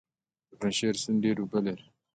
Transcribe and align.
د 0.49 0.51
پنجشیر 0.59 0.95
سیند 1.03 1.19
ډیرې 1.23 1.41
اوبه 1.43 1.59
لري 1.65 1.85